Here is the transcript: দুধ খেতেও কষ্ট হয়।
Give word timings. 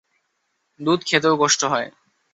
দুধ 0.79 0.99
খেতেও 1.05 1.35
কষ্ট 1.41 1.61
হয়। 1.63 1.87